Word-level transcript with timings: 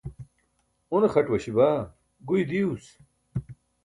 une 0.95 1.07
xaṭ 1.13 1.27
waśi 1.31 1.51
baa 1.57 1.79
guyi 2.27 2.43
diyuus 2.49 2.85